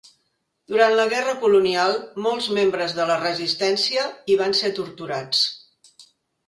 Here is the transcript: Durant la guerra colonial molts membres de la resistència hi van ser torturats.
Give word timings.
Durant 0.71 0.95
la 0.99 1.03
guerra 1.11 1.35
colonial 1.43 1.93
molts 2.27 2.47
membres 2.59 2.97
de 3.01 3.07
la 3.13 3.19
resistència 3.27 4.09
hi 4.33 4.41
van 4.45 4.61
ser 4.63 4.75
torturats. 4.81 5.49